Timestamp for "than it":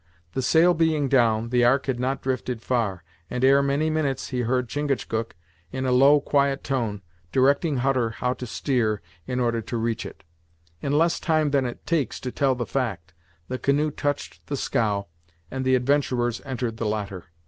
11.51-11.85